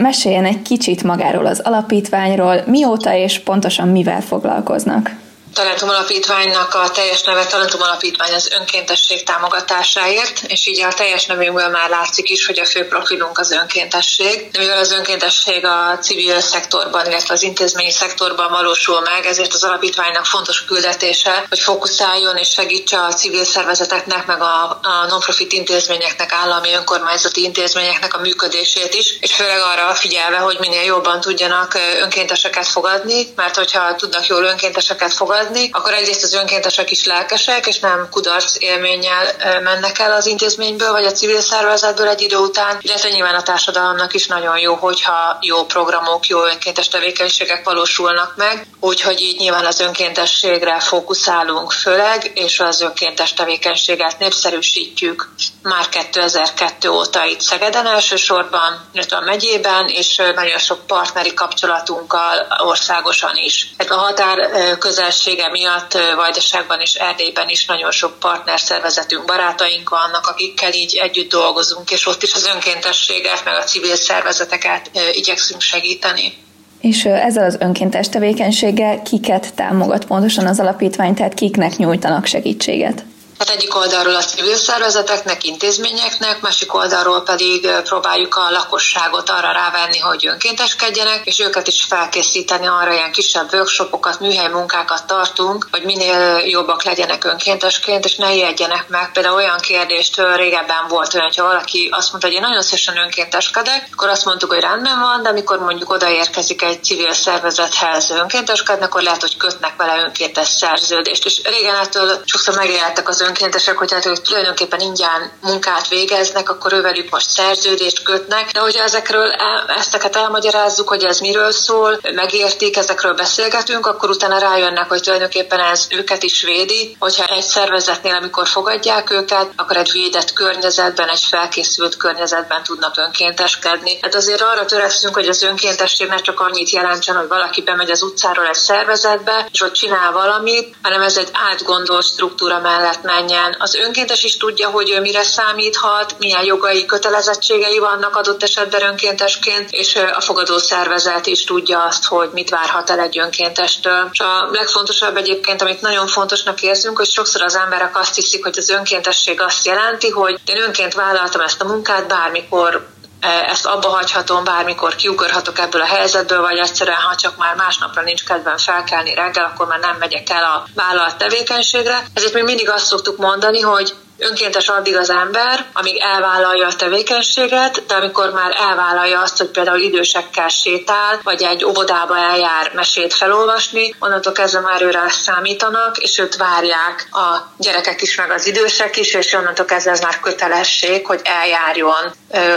[0.00, 5.16] Meséljen egy kicsit magáról az alapítványról, mióta és pontosan mivel foglalkoznak.
[5.54, 11.68] Talentum Alapítványnak a teljes neve Talentum Alapítvány az önkéntesség támogatásáért, és így a teljes nevünkből
[11.68, 14.50] már látszik is, hogy a fő profilunk az önkéntesség.
[14.50, 19.64] De mivel az önkéntesség a civil szektorban, illetve az intézményi szektorban valósul meg, ezért az
[19.64, 26.32] alapítványnak fontos küldetése, hogy fókuszáljon és segítse a civil szervezeteknek, meg a, a non-profit intézményeknek,
[26.32, 32.66] állami önkormányzati intézményeknek a működését is, és főleg arra figyelve, hogy minél jobban tudjanak önkénteseket
[32.66, 37.78] fogadni, mert hogyha tudnak jól önkénteseket fogadni, fogadni, akkor egyrészt az önkéntesek is lelkesek, és
[37.78, 39.24] nem kudarc élménnyel
[39.62, 44.14] mennek el az intézményből, vagy a civil szervezetből egy idő után, illetve nyilván a társadalomnak
[44.14, 49.80] is nagyon jó, hogyha jó programok, jó önkéntes tevékenységek valósulnak meg, úgyhogy így nyilván az
[49.80, 55.28] önkéntességre fókuszálunk főleg, és az önkéntes tevékenységet népszerűsítjük.
[55.62, 63.36] Már 2002 óta itt Szegeden elsősorban, illetve a megyében, és nagyon sok partneri kapcsolatunkkal országosan
[63.36, 63.70] is.
[63.88, 70.72] a határ közelség közössége miatt Vajdaságban és Erdélyben is nagyon sok partnerszervezetünk, barátaink vannak, akikkel
[70.72, 76.32] így együtt dolgozunk, és ott is az önkéntességet, meg a civil szervezeteket igyekszünk segíteni.
[76.80, 83.04] És ezzel az önkéntes tevékenységgel kiket támogat pontosan az alapítvány, tehát kiknek nyújtanak segítséget?
[83.40, 89.98] Hát egyik oldalról a civil szervezeteknek, intézményeknek, másik oldalról pedig próbáljuk a lakosságot arra rávenni,
[89.98, 96.38] hogy önkénteskedjenek, és őket is felkészíteni arra ilyen kisebb workshopokat, műhely munkákat tartunk, hogy minél
[96.38, 99.12] jobbak legyenek önkéntesként, és ne ijedjenek meg.
[99.12, 103.88] Például olyan kérdéstől régebben volt olyan, hogy valaki azt mondta, hogy én nagyon szívesen önkénteskedek,
[103.92, 109.02] akkor azt mondtuk, hogy rendben van, de amikor mondjuk odaérkezik egy civil szervezethez önkénteskednek, akkor
[109.02, 111.24] lehet, hogy kötnek vele önkéntes szerződést.
[111.24, 116.72] És régen ettől sokszor megéltek az önkéntesek, hogy hát ők tulajdonképpen ingyen munkát végeznek, akkor
[116.72, 122.76] ővelük most szerződést kötnek, de hogyha ezekről el, ezteket elmagyarázzuk, hogy ez miről szól, megértik,
[122.76, 128.46] ezekről beszélgetünk, akkor utána rájönnek, hogy tulajdonképpen ez őket is védi, hogyha egy szervezetnél, amikor
[128.46, 133.98] fogadják őket, akkor egy védett környezetben, egy felkészült környezetben tudnak önkénteskedni.
[134.02, 138.02] Hát azért arra törekszünk, hogy az önkéntesség ne csak annyit jelentsen, hogy valaki bemegy az
[138.02, 143.56] utcáról egy szervezetbe, és ott csinál valamit, hanem ez egy átgondolt struktúra mellett megy menjen.
[143.58, 149.70] Az önkéntes is tudja, hogy ő mire számíthat, milyen jogai, kötelezettségei vannak adott esetben önkéntesként,
[149.70, 154.08] és a fogadó szervezet is tudja azt, hogy mit várhat el egy önkéntestől.
[154.12, 158.58] És a legfontosabb egyébként, amit nagyon fontosnak érzünk, hogy sokszor az emberek azt hiszik, hogy
[158.58, 162.88] az önkéntesség azt jelenti, hogy én önként vállaltam ezt a munkát, bármikor
[163.20, 168.24] ezt abba hagyhatom, bármikor kiugorhatok ebből a helyzetből, vagy egyszerűen, ha csak már másnapra nincs
[168.24, 172.04] kedvem felkelni reggel, akkor már nem megyek el a vállalt tevékenységre.
[172.14, 177.82] Ezért még mindig azt szoktuk mondani, hogy önkéntes addig az ember, amíg elvállalja a tevékenységet,
[177.86, 183.94] de amikor már elvállalja azt, hogy például idősekkel sétál, vagy egy óvodába eljár mesét felolvasni,
[183.98, 189.14] onnantól kezdve már őre számítanak, és őt várják a gyerekek is, meg az idősek is,
[189.14, 192.12] és onnantól kezdve ez már kötelesség, hogy eljárjon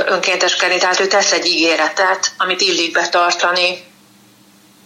[0.08, 0.78] önkénteskedni.
[0.78, 3.92] Tehát ő tesz egy ígéretet, amit illik betartani,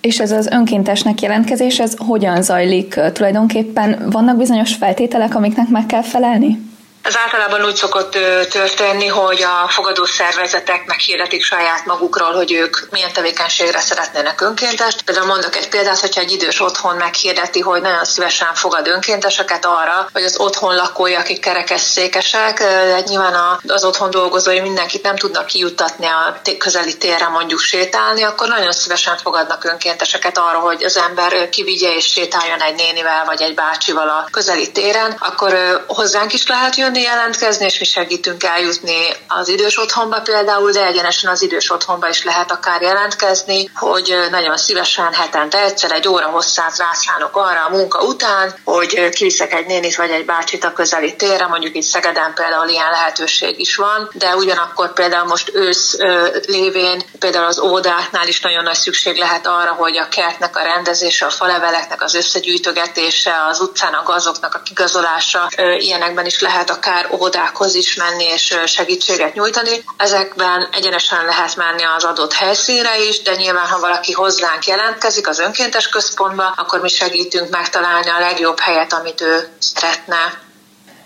[0.01, 4.09] és ez az önkéntesnek jelentkezés, ez hogyan zajlik tulajdonképpen?
[4.09, 6.66] Vannak bizonyos feltételek, amiknek meg kell felelni?
[7.01, 8.11] Ez általában úgy szokott
[8.49, 15.01] történni, hogy a fogadó szervezetek meghirdetik saját magukról, hogy ők milyen tevékenységre szeretnének önkéntest.
[15.01, 20.09] Például mondok egy példát, hogyha egy idős otthon meghirdeti, hogy nagyon szívesen fogad önkénteseket arra,
[20.13, 26.05] hogy az otthon lakói, akik kerekesszékesek, de nyilván az otthon dolgozói mindenkit nem tudnak kijuttatni
[26.05, 31.95] a közeli térre mondjuk sétálni, akkor nagyon szívesen fogadnak önkénteseket arra, hogy az ember kivigye
[31.95, 36.86] és sétáljon egy nénivel vagy egy bácsival a közeli téren, akkor hozzánk is lehet jönni,
[36.87, 42.09] tudni jelentkezni, és mi segítünk eljutni az idős otthonba például, de egyenesen az idős otthonba
[42.09, 47.69] is lehet akár jelentkezni, hogy nagyon szívesen hetente egyszer egy óra hosszát rászánok arra a
[47.69, 52.33] munka után, hogy kiviszek egy nénit vagy egy bácsit a közeli térre, mondjuk itt Szegeden
[52.33, 55.97] például ilyen lehetőség is van, de ugyanakkor például most ősz
[56.45, 61.25] lévén, például az ódáknál is nagyon nagy szükség lehet arra, hogy a kertnek a rendezése,
[61.25, 67.07] a faleveleknek az összegyűjtögetése, az utcán a gazoknak a kigazolása, ilyenekben is lehet akár akár
[67.13, 69.83] óvodákhoz is menni és segítséget nyújtani.
[69.97, 75.39] Ezekben egyenesen lehet menni az adott helyszínre is, de nyilván, ha valaki hozzánk jelentkezik az
[75.39, 80.45] önkéntes központba, akkor mi segítünk megtalálni a legjobb helyet, amit ő szeretne.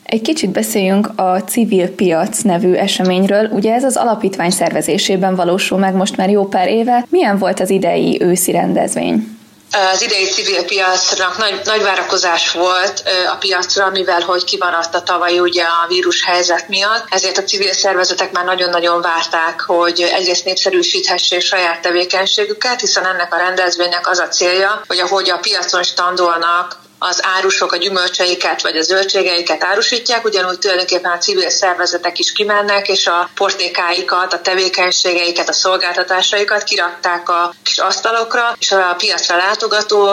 [0.04, 3.50] Egy kicsit beszéljünk a Civil Piac nevű eseményről.
[3.52, 7.06] Ugye ez az alapítvány szervezésében valósul meg most már jó pár éve.
[7.10, 9.41] Milyen volt az idei őszi rendezvény?
[9.72, 15.40] Az idei civil piacnak nagy, nagy várakozás volt a piacra, mivel hogy kimaradt a tavaly
[15.40, 21.42] ugye a vírus helyzet miatt, ezért a civil szervezetek már nagyon-nagyon várták, hogy egyrészt népszerűsíthessék
[21.42, 27.20] saját tevékenységüket, hiszen ennek a rendezvénynek az a célja, hogy ahogy a piacon standolnak az
[27.38, 33.08] árusok a gyümölcseiket vagy a zöldségeiket árusítják, ugyanúgy tulajdonképpen a civil szervezetek is kimennek, és
[33.08, 40.10] a portékáikat, a tevékenységeiket, a szolgáltatásaikat kirakták a kis asztalokra, és a piacra látogató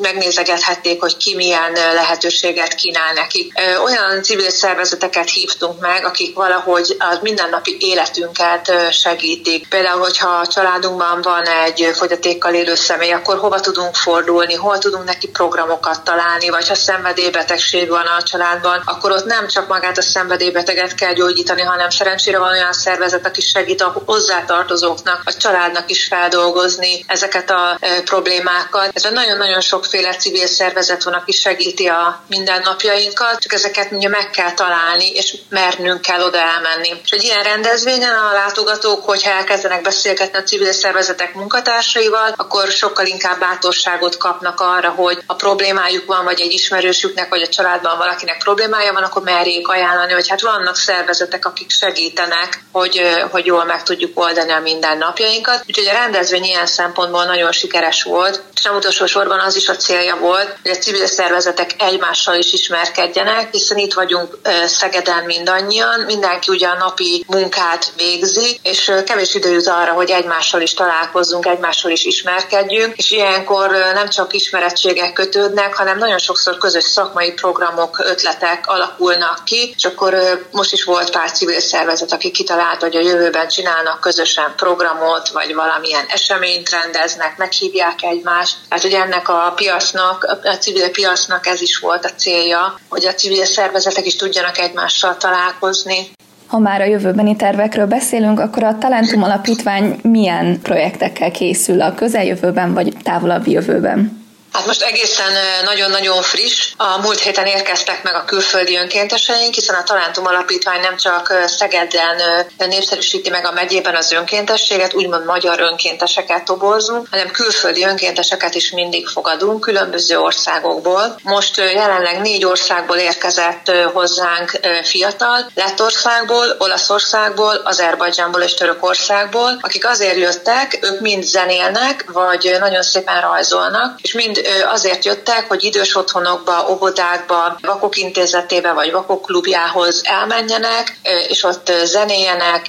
[0.00, 3.52] megnézegethették, hogy ki milyen lehetőséget kínál nekik.
[3.84, 9.68] Olyan civil szervezeteket hívtunk meg, akik valahogy a mindennapi életünket segítik.
[9.68, 15.04] Például, hogyha a családunkban van egy fogyatékkal élő személy, akkor hova tudunk fordulni, hol tudunk
[15.04, 19.98] neki programokat találni, találni, vagy ha szenvedélybetegség van a családban, akkor ott nem csak magát
[19.98, 25.90] a szenvedélybeteget kell gyógyítani, hanem szerencsére van olyan szervezet, aki segít a hozzátartozóknak, a családnak
[25.90, 28.90] is feldolgozni ezeket a e, problémákat.
[28.92, 34.52] Ez nagyon-nagyon sokféle civil szervezet van, aki segíti a mindennapjainkat, csak ezeket ugye meg kell
[34.52, 37.00] találni, és mernünk kell oda elmenni.
[37.04, 43.06] És egy ilyen rendezvényen a látogatók, hogyha elkezdenek beszélgetni a civil szervezetek munkatársaival, akkor sokkal
[43.06, 48.38] inkább bátorságot kapnak arra, hogy a problémájuk van, vagy egy ismerősüknek, vagy a családban valakinek
[48.38, 53.82] problémája van, akkor merjék ajánlani, hogy hát vannak szervezetek, akik segítenek, hogy, hogy jól meg
[53.82, 55.64] tudjuk oldani a mindennapjainkat.
[55.68, 59.76] Úgyhogy a rendezvény ilyen szempontból nagyon sikeres volt, és nem utolsó sorban az is a
[59.76, 66.50] célja volt, hogy a civil szervezetek egymással is ismerkedjenek, hiszen itt vagyunk Szegeden mindannyian, mindenki
[66.50, 71.90] ugye a napi munkát végzi, és kevés idő jut arra, hogy egymással is találkozzunk, egymással
[71.90, 78.66] is ismerkedjünk, és ilyenkor nem csak ismerettségek kötődnek, hanem nagyon sokszor közös szakmai programok, ötletek
[78.66, 80.14] alakulnak ki, és akkor
[80.50, 85.54] most is volt pár civil szervezet, aki kitalált, hogy a jövőben csinálnak közösen programot, vagy
[85.54, 88.56] valamilyen eseményt rendeznek, meghívják egymást.
[88.68, 93.14] Hát ugye ennek a piacnak, a civil piacnak ez is volt a célja, hogy a
[93.14, 96.10] civil szervezetek is tudjanak egymással találkozni.
[96.46, 102.74] Ha már a jövőbeni tervekről beszélünk, akkor a Talentum Alapítvány milyen projektekkel készül a közeljövőben
[102.74, 104.19] vagy távolabb jövőben?
[104.52, 105.32] Hát most egészen
[105.64, 106.72] nagyon-nagyon friss.
[106.76, 112.16] A múlt héten érkeztek meg a külföldi önkénteseink, hiszen a Talentum Alapítvány nem csak Szegeden
[112.56, 119.06] népszerűsíti meg a megyében az önkéntességet, úgymond magyar önkénteseket toborzunk, hanem külföldi önkénteseket is mindig
[119.06, 121.18] fogadunk különböző országokból.
[121.22, 130.78] Most jelenleg négy országból érkezett hozzánk fiatal, Lettországból, Olaszországból, Azerbajdzsánból és Törökországból, akik azért jöttek,
[130.82, 134.38] ők mind zenélnek, vagy nagyon szépen rajzolnak, és mind
[134.72, 140.98] azért jöttek, hogy idős otthonokba, óvodákba, vakok intézetébe vagy vakok klubjához elmenjenek,
[141.28, 142.68] és ott zenéjenek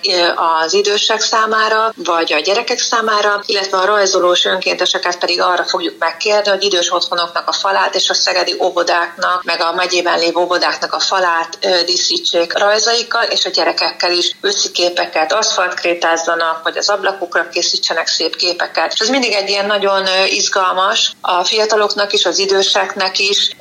[0.64, 6.50] az idősek számára, vagy a gyerekek számára, illetve a rajzolós önkénteseket pedig arra fogjuk megkérni,
[6.50, 11.00] hogy idős otthonoknak a falát és a szegedi óvodáknak, meg a megyében lévő óvodáknak a
[11.00, 18.36] falát díszítsék rajzaikkal, és a gyerekekkel is őszi képeket aszfaltkrétázzanak, vagy az ablakokra készítsenek szép
[18.36, 18.94] képeket.
[18.94, 23.52] És ez mindig egy ilyen nagyon izgalmas, a fiataloknak is, az időseknek is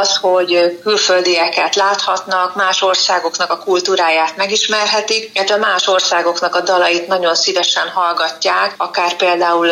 [0.00, 7.34] az, hogy külföldieket láthatnak, más országoknak a kultúráját megismerhetik, illetve más országoknak a dalait nagyon
[7.34, 9.70] szívesen hallgatják, akár például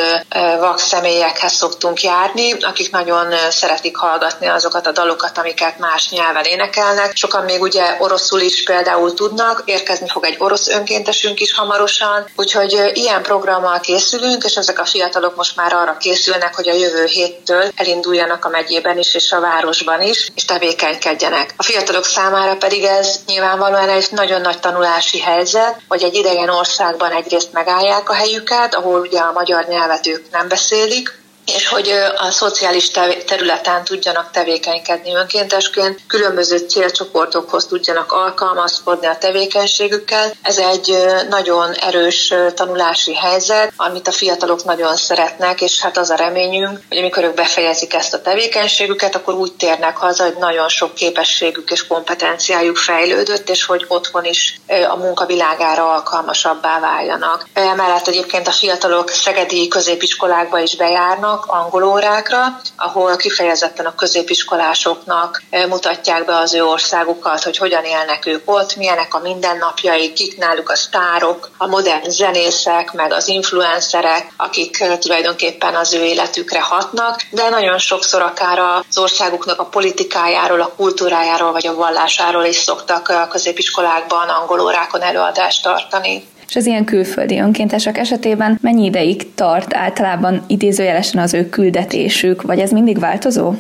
[0.58, 7.16] vak személyekhez szoktunk járni, akik nagyon szeretik hallgatni azokat a dalokat, amiket más nyelven énekelnek.
[7.16, 12.90] Sokan még ugye oroszul is például tudnak, érkezni fog egy orosz önkéntesünk is hamarosan, úgyhogy
[12.92, 17.70] ilyen programmal készülünk, és ezek a fiatalok most már arra készülnek, hogy a jövő héttől
[17.78, 21.54] elinduljanak a megyében is és a városban is, és tevékenykedjenek.
[21.56, 27.12] A fiatalok számára pedig ez nyilvánvalóan egy nagyon nagy tanulási helyzet, hogy egy idegen országban
[27.12, 31.17] egyrészt megállják a helyüket, ahol ugye a magyar nyelvet ők nem beszélik,
[31.54, 32.90] és hogy a szociális
[33.26, 40.32] területen tudjanak tevékenykedni önkéntesként, különböző célcsoportokhoz tudjanak alkalmazkodni a tevékenységükkel.
[40.42, 46.14] Ez egy nagyon erős tanulási helyzet, amit a fiatalok nagyon szeretnek, és hát az a
[46.14, 50.94] reményünk, hogy amikor ők befejezik ezt a tevékenységüket, akkor úgy térnek haza, hogy nagyon sok
[50.94, 57.46] képességük és kompetenciájuk fejlődött, és hogy otthon is a munkavilágára alkalmasabbá váljanak.
[57.52, 65.42] Emellett egyébként a fiatalok szegedi középiskolákba is bejárnak, vannak angol órákra, ahol kifejezetten a középiskolásoknak
[65.50, 70.38] eh, mutatják be az ő országukat, hogy hogyan élnek ők ott, milyenek a mindennapjai, kik
[70.38, 76.60] náluk a sztárok, a modern zenészek, meg az influencerek, akik eh, tulajdonképpen az ő életükre
[76.60, 82.56] hatnak, de nagyon sokszor akár az országuknak a politikájáról, a kultúrájáról vagy a vallásáról is
[82.56, 86.28] szoktak a középiskolákban angol órákon előadást tartani.
[86.48, 92.58] És az ilyen külföldi önkéntesek esetében mennyi ideig tart általában idézőjelesen az ő küldetésük, vagy
[92.58, 93.54] ez mindig változó?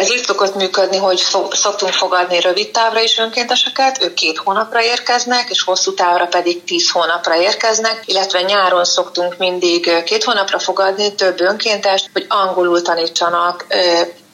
[0.00, 1.16] Ez úgy szokott működni, hogy
[1.50, 6.90] szoktunk fogadni rövid távra is önkénteseket, ők két hónapra érkeznek, és hosszú távra pedig tíz
[6.90, 13.66] hónapra érkeznek, illetve nyáron szoktunk mindig két hónapra fogadni több önkéntest, hogy angolul tanítsanak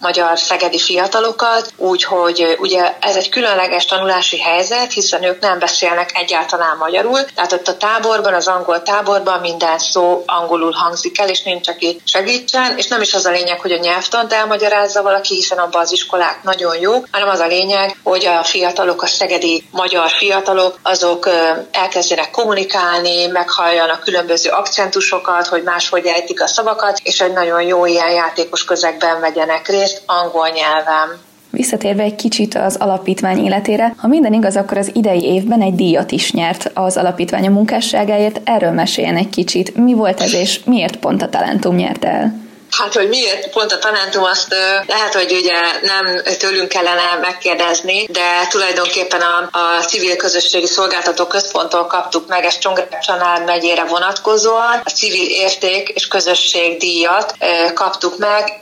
[0.00, 6.76] magyar szegedi fiatalokat, úgyhogy ugye ez egy különleges tanulási helyzet, hiszen ők nem beszélnek egyáltalán
[6.76, 11.68] magyarul, tehát ott a táborban, az angol táborban minden szó angolul hangzik el, és nincs,
[11.68, 15.82] aki segítsen, és nem is az a lényeg, hogy a nyelvtant elmagyarázza valaki, hiszen abban
[15.82, 20.78] az iskolák nagyon jók, hanem az a lényeg, hogy a fiatalok, a szegedi magyar fiatalok,
[20.82, 21.28] azok
[21.70, 28.10] elkezdjenek kommunikálni, meghalljanak különböző akcentusokat, hogy máshogy ejtik a szavakat, és egy nagyon jó ilyen
[28.10, 31.18] játékos közegben vegyenek részt, részt angol nyelven.
[31.50, 36.10] Visszatérve egy kicsit az alapítvány életére, ha minden igaz, akkor az idei évben egy díjat
[36.10, 38.40] is nyert az alapítvány a munkásságáért.
[38.44, 39.76] Erről meséljen egy kicsit.
[39.76, 42.47] Mi volt ez, és miért pont a Talentum nyert el?
[42.70, 44.54] Hát, hogy miért pont a talentum, azt
[44.86, 51.86] lehet, hogy ugye nem tőlünk kellene megkérdezni, de tulajdonképpen a, a civil közösségi szolgáltató központtól
[51.86, 52.60] kaptuk meg ezt
[53.00, 57.34] Csongrád megyére vonatkozóan, a civil érték és közösség díjat
[57.74, 58.58] kaptuk meg.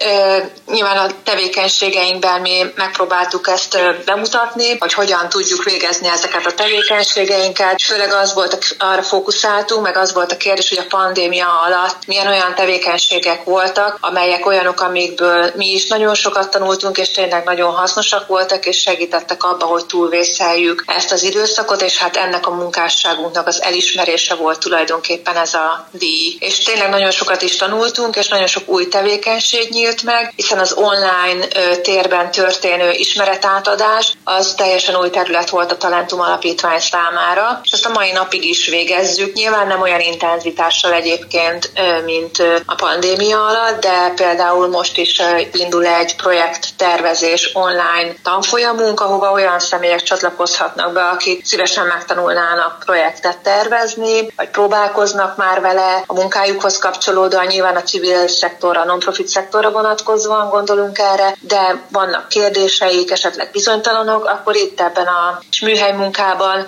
[0.67, 7.83] Nyilván a tevékenységeinkben mi megpróbáltuk ezt bemutatni, hogy hogyan tudjuk végezni ezeket a tevékenységeinket.
[7.83, 12.27] Főleg az volt, arra fókuszáltunk, meg az volt a kérdés, hogy a pandémia alatt milyen
[12.27, 18.27] olyan tevékenységek voltak, amelyek olyanok, amikből mi is nagyon sokat tanultunk, és tényleg nagyon hasznosak
[18.27, 23.63] voltak, és segítettek abba, hogy túlvészeljük ezt az időszakot, és hát ennek a munkásságunknak az
[23.63, 26.37] elismerése volt tulajdonképpen ez a díj.
[26.39, 30.73] És tényleg nagyon sokat is tanultunk, és nagyon sok új tevékenység nyílt meg, hiszen az
[30.73, 31.47] online
[31.83, 37.93] térben történő ismeretátadás az teljesen új terület volt a Talentum Alapítvány számára, és ezt a
[37.93, 39.35] mai napig is végezzük.
[39.35, 41.73] Nyilván nem olyan intenzitással egyébként,
[42.05, 49.59] mint a pandémia alatt, de például most is indul egy projekttervezés online tanfolyamunk, ahova olyan
[49.59, 57.47] személyek csatlakozhatnak be, akik szívesen megtanulnának projektet tervezni, vagy próbálkoznak már vele a munkájukhoz kapcsolódóan,
[57.47, 64.25] nyilván a civil szektorra, a non-profit szektorra vonatkozóan gondolunk erre, de vannak kérdéseik, esetleg bizonytalanok,
[64.25, 66.67] akkor itt ebben a műhely munkában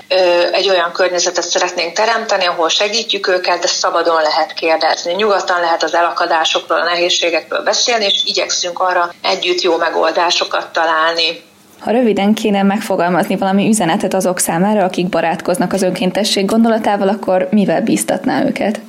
[0.52, 5.12] egy olyan környezetet szeretnénk teremteni, ahol segítjük őket, de szabadon lehet kérdezni.
[5.12, 11.40] Nyugodtan lehet az elakadásokról, a nehéz nehézségekről beszélni, és igyekszünk arra együtt jó megoldásokat találni.
[11.78, 17.82] Ha röviden kéne megfogalmazni valami üzenetet azok számára, akik barátkoznak az önkéntesség gondolatával, akkor mivel
[17.82, 18.80] bíztatná őket?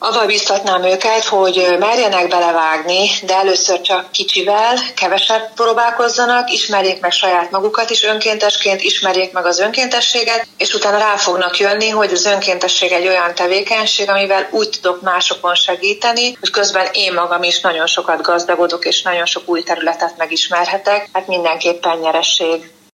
[0.00, 7.50] Avval biztatnám őket, hogy merjenek belevágni, de először csak kicsivel, kevesebb próbálkozzanak, ismerjék meg saját
[7.50, 12.92] magukat is önkéntesként, ismerjék meg az önkéntességet, és utána rá fognak jönni, hogy az önkéntesség
[12.92, 18.22] egy olyan tevékenység, amivel úgy tudok másokon segíteni, hogy közben én magam is nagyon sokat
[18.22, 22.70] gazdagodok, és nagyon sok új területet megismerhetek, hát mindenképpen nyeresség.